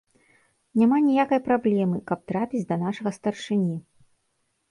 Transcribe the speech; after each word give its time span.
Няма 0.83 0.97
ніякай 1.07 1.41
праблемы, 1.49 1.97
каб 2.11 2.19
трапіць 2.31 2.63
да 2.71 2.75
нашага 2.87 3.11
старшыні. 3.17 3.77